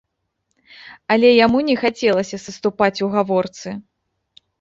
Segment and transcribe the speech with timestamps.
[1.15, 3.75] Але яму не хацелася саступаць у гаворцы.